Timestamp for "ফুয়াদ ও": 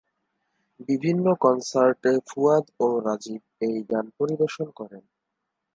2.29-2.87